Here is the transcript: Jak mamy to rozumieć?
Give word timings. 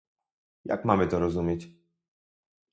Jak 0.65 0.85
mamy 0.85 1.07
to 1.07 1.19
rozumieć? 1.19 1.67